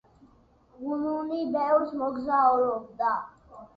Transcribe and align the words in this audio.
ბუნინი 0.77 1.43
ბევრს 1.57 1.93
მოგზაურობდა. 2.01 3.13